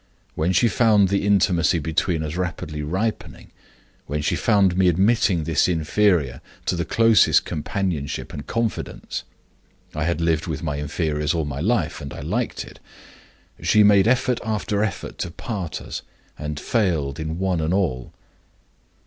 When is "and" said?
8.33-8.47, 12.01-12.13, 16.35-16.59, 17.61-17.71